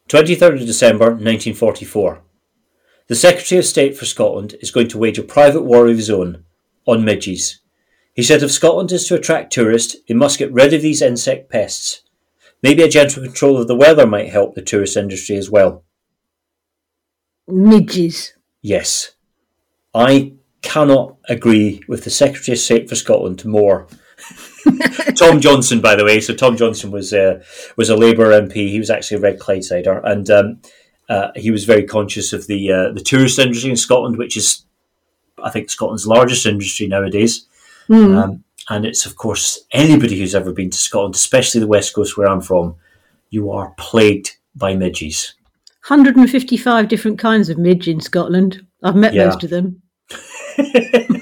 [0.10, 2.24] 23rd of December 1944.
[3.06, 6.10] The Secretary of State for Scotland is going to wage a private war of his
[6.10, 6.46] own
[6.88, 7.60] on midges.
[8.16, 11.52] He said if Scotland is to attract tourists, it must get rid of these insect
[11.52, 12.02] pests.
[12.64, 15.84] Maybe a gentle control of the weather might help the tourist industry as well.
[17.48, 18.34] Midges.
[18.64, 19.12] Yes.
[19.94, 23.88] I cannot agree with the Secretary of State for Scotland more.
[25.16, 26.20] Tom Johnston, by the way.
[26.20, 27.44] So Tom Johnston was uh,
[27.78, 28.70] was a Labour MP.
[28.70, 30.62] He was actually a Red Clydesider, and um,
[31.10, 34.66] uh, he was very conscious of the uh, the tourist industry in Scotland, which is,
[35.44, 37.46] I think, Scotland's largest industry nowadays.
[37.92, 42.18] Um, and it's of course anybody who's ever been to Scotland, especially the west coast
[42.18, 42.76] where I'm from,
[43.32, 45.34] you are plagued by midges.
[45.88, 48.64] 155 different kinds of midge in Scotland.
[48.84, 49.26] I've met Yeah.
[49.26, 49.82] most of them.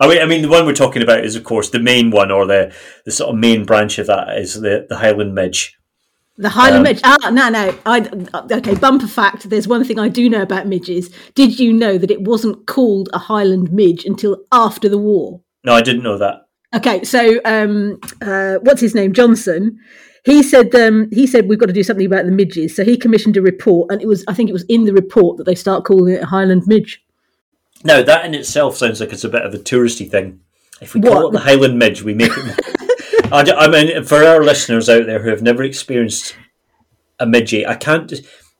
[0.00, 2.30] I mean, I mean, the one we're talking about is, of course, the main one,
[2.30, 5.76] or the, the sort of main branch of that is the, the Highland Midge.
[6.36, 7.00] The Highland Um, midge.
[7.04, 7.78] Ah, no, no.
[7.86, 8.00] I
[8.50, 8.74] okay.
[8.74, 9.48] Bumper fact.
[9.50, 11.10] There's one thing I do know about midges.
[11.36, 15.42] Did you know that it wasn't called a Highland midge until after the war?
[15.62, 16.46] No, I didn't know that.
[16.74, 19.12] Okay, so um, uh, what's his name?
[19.12, 19.78] Johnston.
[20.24, 22.74] He said um, he said we've got to do something about the midges.
[22.74, 25.36] So he commissioned a report, and it was I think it was in the report
[25.36, 27.03] that they start calling it a Highland midge.
[27.84, 30.40] Now, that in itself sounds like it's a bit of a touristy thing.
[30.80, 32.60] If we call it the Highland Midge, we make it.
[33.32, 36.36] I mean, for our listeners out there who have never experienced
[37.20, 38.12] a midgie, I can't.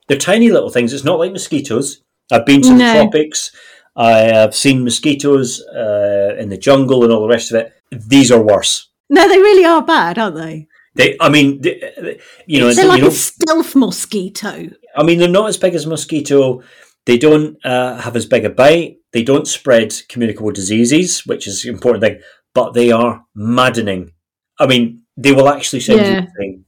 [0.06, 0.92] They're tiny little things.
[0.92, 2.02] It's not like mosquitoes.
[2.30, 3.50] I've been to the tropics.
[3.96, 7.72] I have seen mosquitoes uh, in the jungle and all the rest of it.
[7.90, 8.88] These are worse.
[9.08, 10.68] No, they really are bad, aren't they?
[10.94, 14.70] They, I mean, they, you know, They're you like know a stealth mosquito.
[14.96, 16.62] I mean, they're not as big as a mosquito.
[17.06, 18.98] They don't uh, have as big a bite.
[19.12, 22.20] They don't spread communicable diseases, which is an important thing.
[22.54, 24.12] But they are maddening.
[24.58, 26.24] I mean, they will actually send you Yeah.
[26.24, 26.64] a thing.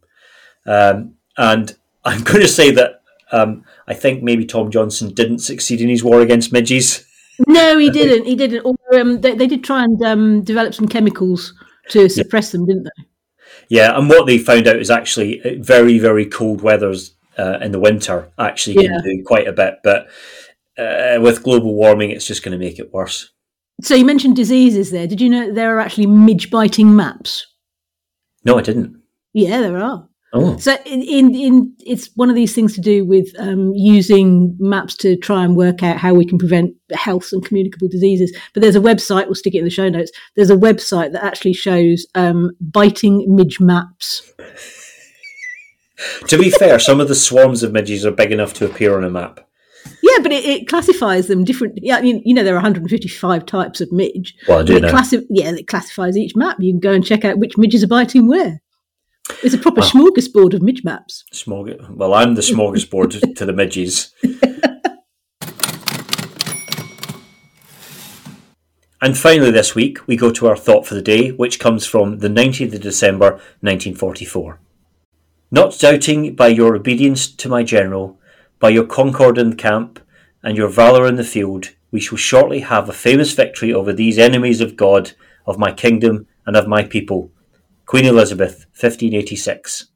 [0.66, 5.80] Um, and I'm going to say that um, I think maybe Tom Johnston didn't succeed
[5.80, 7.04] in his war against midges.
[7.48, 8.26] No, he didn't.
[8.26, 8.64] He didn't.
[8.64, 11.52] Although, um, they, they did try and um, develop some chemicals
[11.90, 13.04] to suppress them, didn't they?
[13.68, 17.72] Yeah, and what they found out is actually uh, very, very cold weathers uh, in
[17.72, 18.88] the winter actually Yeah.
[18.88, 19.80] can do quite a bit.
[19.82, 20.08] But
[20.78, 23.30] uh, with global warming, it's just going to make it worse.
[23.82, 25.06] So you mentioned diseases there.
[25.06, 27.46] Did you know there are actually midge biting maps?
[28.44, 29.02] No, I didn't.
[29.32, 30.08] Yeah, there are.
[30.32, 30.56] Oh.
[30.58, 34.94] So in, in, in it's one of these things to do with um, using maps
[34.96, 38.36] to try and work out how we can prevent health and communicable diseases.
[38.52, 39.26] But there's a website.
[39.26, 40.10] We'll stick it in the show notes.
[40.34, 44.30] There's a website that actually shows um, biting midge maps.
[46.28, 49.04] To be fair, some of the swarms of midges are big enough to appear on
[49.04, 49.40] a map.
[50.02, 51.78] Yeah, but it, it classifies them different.
[51.80, 54.34] Yeah, I mean, you know, there are 155 types of midge.
[54.48, 54.92] Well, I do know.
[54.92, 56.56] classi- yeah, it classifies each map.
[56.60, 58.60] You can go and check out which midges are biting where.
[59.42, 59.88] It's a proper Wow.
[59.88, 61.24] smorgasbord of midge maps.
[61.32, 64.12] Smorg- well, I'm the smorgasbord to the midges.
[69.02, 72.18] and finally, this week, we go to our thought for the day, which comes from
[72.18, 73.30] the 19th of December,
[73.60, 74.58] 1944.
[75.50, 78.18] Not doubting by your obedience to my general,
[78.58, 80.00] by your concord in the camp,
[80.42, 84.18] and your valour in the field, we shall shortly have a famous victory over these
[84.18, 85.12] enemies of God,
[85.46, 87.30] of my kingdom, and of my people.
[87.86, 89.86] Queen Elizabeth, 1586.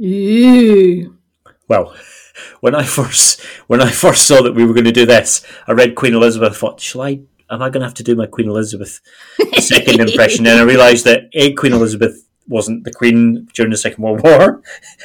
[0.00, 1.16] Ooh.
[1.68, 1.94] Well,
[2.60, 5.72] when I first when I first saw that we were going to do this, I
[5.72, 6.52] read Queen Elizabeth.
[6.52, 7.20] I thought, shall I?
[7.48, 9.00] Am I going to have to do my Queen Elizabeth
[9.58, 10.46] second impression?
[10.46, 14.62] and I realised that a Queen Elizabeth wasn't the Queen during the Second World War,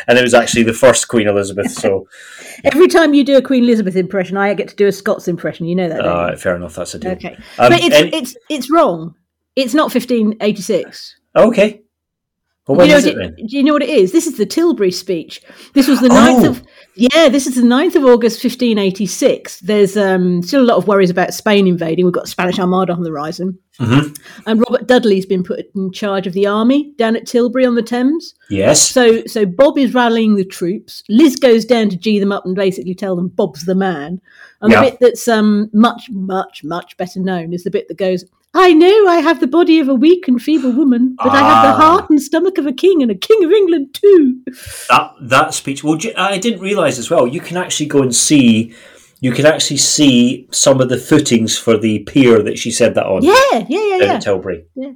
[0.07, 1.71] and it was actually the first Queen Elizabeth.
[1.71, 2.07] So,
[2.63, 5.65] Every time you do a Queen Elizabeth impression, I get to do a Scots impression.
[5.65, 6.75] You know that, all right, fair enough.
[6.75, 7.11] That's a deal.
[7.13, 9.15] Okay, Um, but it's and- it's it's wrong.
[9.55, 11.15] It's not 1586.
[11.35, 11.80] Okay.
[12.75, 13.35] Well, you know, is what it then?
[13.47, 14.11] do you know what it is?
[14.11, 15.41] This is the Tilbury speech.
[15.73, 16.49] This was the 9th Oh.
[16.51, 16.63] of
[16.95, 17.29] yeah.
[17.29, 19.59] This is the 9th of August, fifteen eighty six.
[19.61, 22.03] There's um, still a lot of worries about Spain invading.
[22.05, 24.17] We've got Spanish Armada on the horizon, Mhm.
[24.45, 27.81] and Robert Dudley's been put in charge of the army down at Tilbury on the
[27.81, 28.33] Thames.
[28.49, 28.81] Yes.
[28.89, 31.03] So so Bob is rallying the troops.
[31.09, 34.19] Liz goes down to G them up and basically tell them Bob's the man.
[34.61, 34.83] And Yeah.
[34.83, 38.25] the bit that's um much much much better known is the bit that goes.
[38.53, 41.63] I know I have the body of a weak and feeble woman, but I have
[41.63, 41.77] the Ah.
[41.81, 44.41] heart and stomach of a king and a king of England too.
[44.89, 45.83] that that speech.
[45.83, 47.25] Well, I didn't realise as well.
[47.27, 48.73] You can actually go and see.
[49.21, 53.05] You can actually see some of the footings for the pier that she said that
[53.05, 53.23] on.
[53.23, 54.13] Yeah, yeah, yeah, yeah.
[54.15, 54.65] at Tilbury.
[54.75, 54.93] Yeah.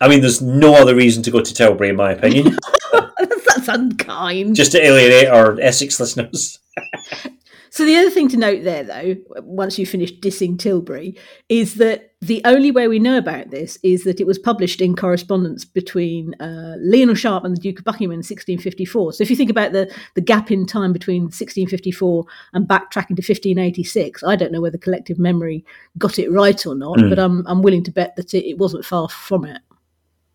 [0.00, 2.56] I mean, there's no other reason to go to Tilbury, in my opinion.
[2.92, 4.54] that's, That's unkind.
[4.56, 6.58] Just to alienate our Essex listeners.
[7.70, 11.16] So the other thing to note there, though, once you finish dissing Tilbury,
[11.48, 14.96] is that the only way we know about this is that it was published in
[14.96, 19.12] correspondence between uh, Lionel Sharp and the Duke of Buckingham in 1654.
[19.12, 23.22] So if you think about the, the gap in time between 1654 and backtracking to
[23.22, 25.64] 1586, I don't know whether collective memory
[25.96, 27.10] got it right or not, Mm.
[27.10, 29.60] but I'm, I'm willing to bet that it, it wasn't far from it.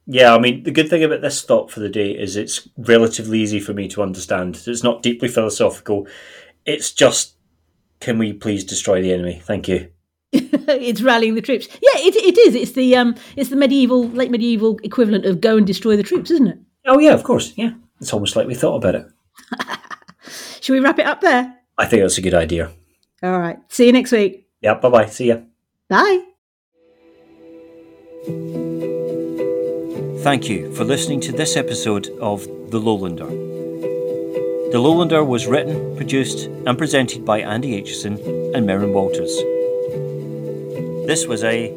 [0.06, 3.40] Yeah, I mean, the good thing about this thought for the day is it's relatively
[3.40, 4.62] easy for me to understand.
[4.68, 6.08] It's not deeply philosophical.
[6.66, 7.36] It's just,
[8.00, 9.42] can we please destroy the enemy?
[9.44, 9.90] Thank you.
[10.34, 11.68] it's rallying the troops.
[11.74, 12.56] Yeah, it, it is.
[12.56, 16.32] It's the um, it's the medieval, late medieval equivalent of go and destroy the troops,
[16.32, 16.58] isn't it?
[16.86, 17.54] Oh, yeah, of course.
[17.56, 17.74] Yeah.
[18.02, 19.06] It's almost like we thought about it.
[20.62, 21.56] Should we wrap it up there?
[21.78, 22.72] I think that's a good idea.
[23.22, 23.58] All right.
[23.70, 24.48] See you next week.
[24.62, 25.06] Yeah, bye bye.
[25.06, 25.38] See ya.
[25.88, 26.26] Bye.
[30.24, 33.53] Thank you for listening to this episode of The Lowlander.
[34.74, 38.16] The Lowlander was written, produced, and presented by Andy Aitchison
[38.56, 39.36] and Merryn Walters.
[41.06, 41.68] This was a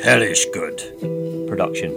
[0.00, 0.78] hellish good
[1.48, 1.90] production.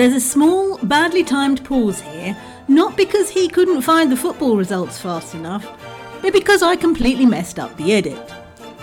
[0.00, 2.34] There's a small, badly timed pause here,
[2.68, 5.68] not because he couldn't find the football results fast enough,
[6.22, 8.30] but because I completely messed up the edit.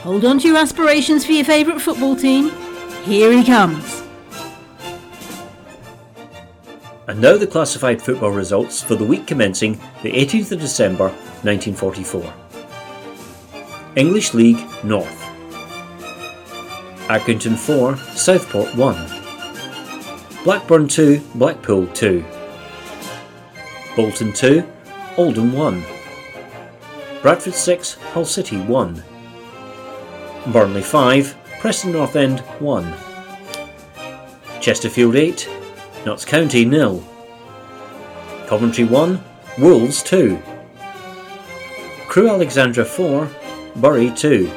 [0.04, 2.52] Hold on to your aspirations for your favourite football team.
[3.04, 4.04] Here he comes.
[7.08, 11.08] And now the classified football results for the week commencing the 18th of December
[11.42, 12.32] 1944.
[13.96, 15.24] English League North.
[17.08, 19.17] Accrington 4, Southport 1.
[20.48, 22.24] Blackburn 2, Blackpool 2.
[23.98, 24.64] Bolton 2,
[25.18, 25.84] Oldham 1.
[27.22, 29.04] Bradford 6, Hull City 1.
[30.54, 32.94] Burnley 5, Preston North End 1.
[34.62, 35.50] Chesterfield 8,
[36.06, 37.04] Notts County nil.
[38.48, 39.22] Coventry 1,
[39.60, 40.42] Wolves 2.
[42.08, 43.30] Crewe Alexandra 4,
[43.76, 44.50] Bury 2.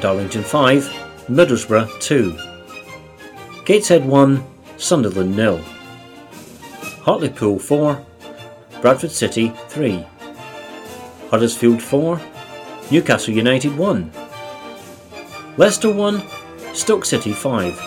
[0.00, 0.84] Darlington 5,
[1.28, 2.49] Middlesbrough 2.
[3.70, 4.42] Gateshead 1,
[4.78, 5.60] Sunderland nil.
[7.04, 8.04] Hartlepool 4,
[8.82, 10.04] Bradford City 3.
[11.30, 12.20] Huddersfield 4,
[12.90, 14.10] Newcastle United 1.
[15.56, 16.20] Leicester 1,
[16.74, 17.80] Stoke City 5.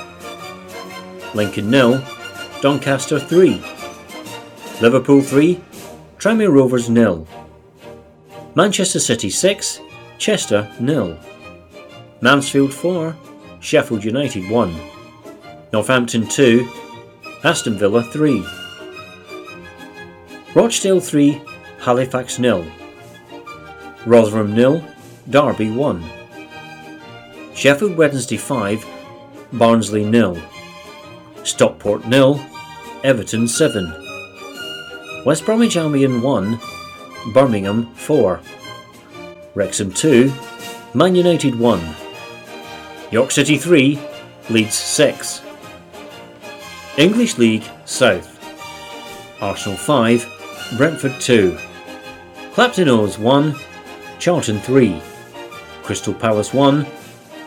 [1.33, 2.01] Lincoln nil,
[2.61, 3.61] Doncaster 3.
[4.79, 5.59] Liverpool 3,
[6.17, 7.27] Tranmere Rovers nil.
[8.55, 9.81] Manchester City 6,
[10.17, 11.17] Chester nil.
[12.21, 13.17] Mansfield 4,
[13.59, 14.92] Sheffield United 1.
[15.73, 16.69] Northampton 2,
[17.43, 18.45] Aston Villa 3.
[20.53, 21.41] Rochdale 3,
[21.79, 22.63] Halifax nil.
[24.05, 24.83] Rotherham nil,
[25.27, 26.03] Derby 1.
[27.55, 28.85] Sheffield Wednesday 5,
[29.53, 30.39] Barnsley nil.
[31.43, 32.39] Stockport nil,
[33.03, 33.91] Everton 7.
[35.25, 36.59] West Bromwich Albion 1,
[37.33, 38.39] Birmingham 4.
[39.55, 40.31] Wrexham 2,
[40.93, 41.95] Man United 1.
[43.09, 43.99] York City 3,
[44.51, 45.42] Leeds 6.
[46.97, 48.29] English League South.
[49.41, 51.57] Arsenal 5, Brentford 2.
[52.53, 53.55] Clapton O's 1,
[54.19, 55.01] Charlton 3.
[55.81, 56.85] Crystal Palace 1,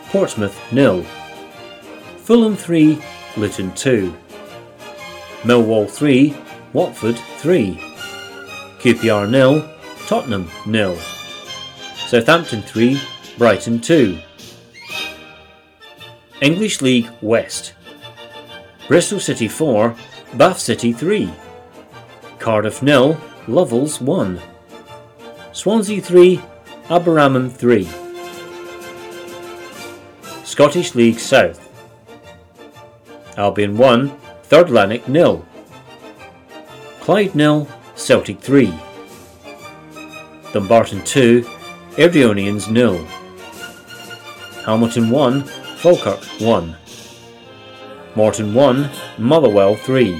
[0.09, 1.01] Portsmouth 0.
[2.17, 3.01] Fulham 3,
[3.37, 4.13] Luton 2.
[5.43, 6.35] Millwall 3,
[6.73, 7.79] Watford 3.
[8.79, 9.77] QPR 0,
[10.07, 10.97] Tottenham 0.
[12.07, 12.99] Southampton 3,
[13.37, 14.19] Brighton 2.
[16.41, 17.73] English League West.
[18.87, 19.95] Bristol City 4,
[20.35, 21.29] Bath City 3.
[22.39, 24.41] Cardiff 0, Lovells 1.
[25.51, 26.41] Swansea 3,
[26.87, 27.87] Aberaman 3.
[30.45, 31.59] Scottish League South.
[33.35, 34.09] Albion 1,
[34.43, 35.45] Third Lanark 0.
[37.01, 38.73] Clyde 0, Celtic 3.
[40.53, 41.41] Dumbarton 2,
[41.97, 43.05] Airdrieonians 0.
[44.63, 45.43] Hamilton 1,
[45.77, 46.75] Falkirk 1.
[48.17, 48.89] Morton 1,
[49.19, 50.19] Motherwell 3.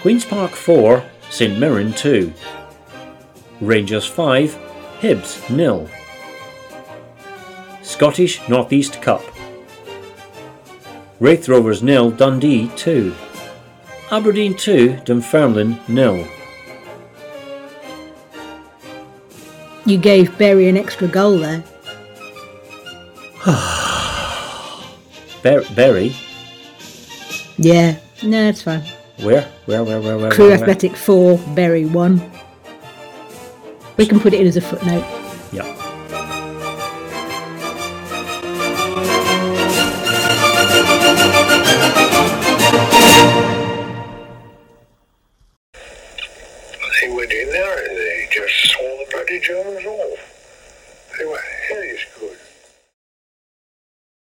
[0.00, 2.32] Queen's Park 4, St Mirren 2.
[3.60, 4.58] Rangers 5,
[4.98, 5.88] Hibs 0.
[7.84, 9.22] Scottish North East Cup.
[11.20, 13.14] Raith Rovers nil, Dundee 2.
[14.10, 16.26] Aberdeen 2, Dunfermline nil.
[19.84, 21.62] You gave Bury an extra goal there.
[25.44, 26.16] Ber- Bury.
[27.58, 28.82] Yeah, no, it's fine.
[29.20, 29.42] Where?
[29.64, 29.82] Where?
[29.82, 30.00] Where?
[30.00, 30.18] Where?
[30.18, 30.30] Where?
[30.30, 30.68] Crew where, where?
[30.68, 32.30] Athletic 4, Bury 1.
[33.96, 35.04] We can put it in as a footnote.
[35.52, 35.85] Yeah.